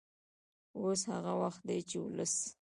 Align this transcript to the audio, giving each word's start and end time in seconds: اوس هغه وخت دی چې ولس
اوس 0.81 1.01
هغه 1.13 1.33
وخت 1.41 1.61
دی 1.67 1.79
چې 1.89 1.97
ولس 2.03 2.35